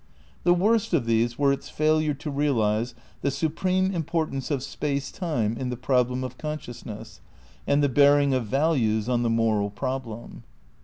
The 0.45 0.55
worst 0.55 0.95
of 0.95 1.05
these 1.05 1.37
were 1.37 1.53
its 1.53 1.69
failure 1.69 2.15
to 2.15 2.31
realise 2.31 2.95
the 3.21 3.29
supreme 3.29 3.91
importance 3.93 4.49
of 4.49 4.63
Space 4.63 5.11
Time 5.11 5.55
in 5.55 5.69
the 5.69 5.77
problem 5.77 6.23
of 6.23 6.39
consciousness, 6.39 7.21
and 7.67 7.83
the 7.83 7.87
bearing 7.87 8.33
of 8.33 8.47
Values 8.47 9.07
on 9.07 9.21
the 9.21 9.29
moral 9.29 9.69
problem. 9.69 10.41